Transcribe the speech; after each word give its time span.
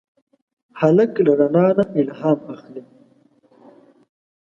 هلک 0.79 1.11
له 1.25 1.31
رڼا 1.39 1.67
نه 1.77 1.83
الهام 2.03 2.39
اخلي. 2.53 2.83